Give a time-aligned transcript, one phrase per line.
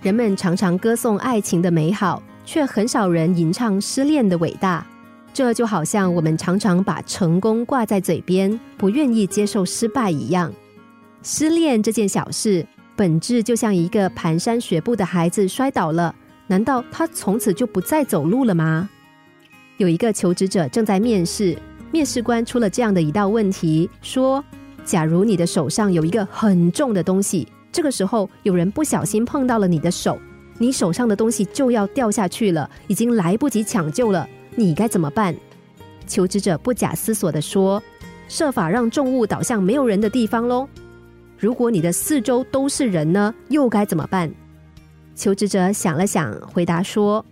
[0.00, 4.86] 人们常常歌颂爱情的美好，却很少人吟唱失恋的伟大。
[5.34, 10.52] 这就好像我们常常把成功挂在嘴边，不愿意接受失败一样。
[11.22, 12.64] 失恋这件小事，
[12.94, 16.14] 本质就像一个蹒跚学步的孩子摔倒了，
[16.46, 18.88] 难道他从此就不再走路了吗？
[19.76, 21.56] 有一个求职者正在面试，
[21.90, 24.42] 面试官出了这样的一道问题，说
[24.84, 30.18] ：“假如你的手上有一个很重的东西，这个时候有人不小心碰到了你的手，
[30.58, 35.32] 你手上的东西就要掉下去了，已经来不及抢救了。”你该怎么办？
[36.06, 37.80] 求职者不假思索的说
[38.28, 40.68] ：“设法让重物倒向没有人的地方喽。”
[41.38, 44.28] 如果你的四周都是人呢，又该怎么办？
[45.14, 47.24] 求职者想了想，回答说：“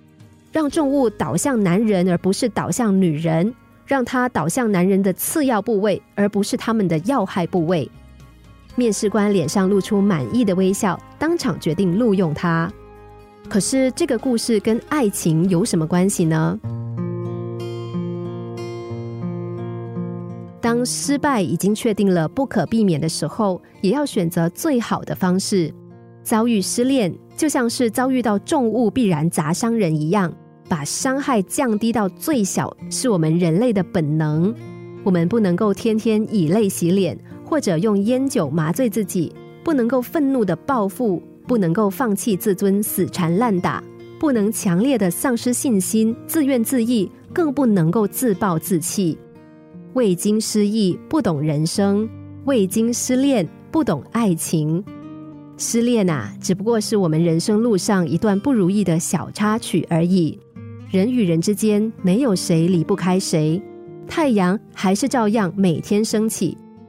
[0.53, 3.51] 让重物倒向男人，而不是倒向女人；
[3.85, 7.91] 让它倒向男人的次要部位，而不是他们的要害部位。”
[8.77, 12.71] 面试官脸上露出满意的微笑，当场决定录用他。
[13.49, 16.61] 可是，这个故事跟爱情有什么关系呢？
[20.61, 25.73] 当失败已经确定了、不可避免的时候，也要选择最好的方式。
[26.23, 30.33] 遭遇失恋，就像是遭遇到重物必然砸伤人一样，
[30.69, 34.53] 把伤害降低到最小，是我们人类的本能。
[35.05, 37.17] 我们不能够天天以泪洗脸，
[37.49, 43.81] 或者用烟酒麻醉自己；不能够愤怒的报复，不能够放弃自尊、死缠烂打，
[44.19, 49.17] 不能强烈的丧失信心、自怨自艾，更不能够自暴自弃。
[49.95, 52.07] 未经失意，不懂人生；
[52.47, 54.85] 未经失恋，不懂爱情。
[55.57, 60.39] 失恋啊，只不过是我们人生路上一段不如意的小插曲而已。
[60.91, 63.63] 人与人之间，没有谁离不开谁。
[64.07, 66.57] 太阳还是照样每天升起，